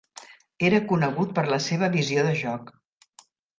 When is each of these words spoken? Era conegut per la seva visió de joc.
Era 0.69 0.79
conegut 0.91 1.35
per 1.37 1.45
la 1.53 1.61
seva 1.67 1.91
visió 1.99 2.27
de 2.31 2.35
joc. 2.43 2.75